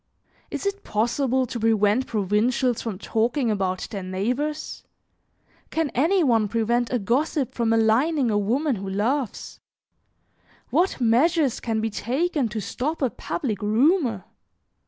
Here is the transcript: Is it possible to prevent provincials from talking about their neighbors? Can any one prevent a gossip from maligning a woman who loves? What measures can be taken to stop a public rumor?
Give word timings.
Is 0.49 0.65
it 0.65 0.83
possible 0.83 1.45
to 1.45 1.59
prevent 1.59 2.07
provincials 2.07 2.81
from 2.81 2.97
talking 2.97 3.51
about 3.51 3.87
their 3.91 4.01
neighbors? 4.01 4.83
Can 5.69 5.91
any 5.93 6.23
one 6.23 6.47
prevent 6.47 6.91
a 6.91 6.97
gossip 6.97 7.53
from 7.53 7.69
maligning 7.69 8.31
a 8.31 8.37
woman 8.39 8.77
who 8.77 8.89
loves? 8.89 9.59
What 10.71 10.99
measures 10.99 11.59
can 11.59 11.81
be 11.81 11.91
taken 11.91 12.49
to 12.49 12.59
stop 12.59 13.03
a 13.03 13.11
public 13.11 13.61
rumor? 13.61 14.25